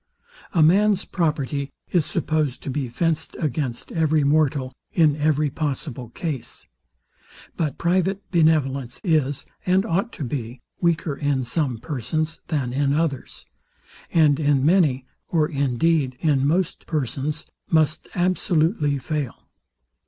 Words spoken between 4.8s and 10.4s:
in every possible case. But private benevolence is, and ought to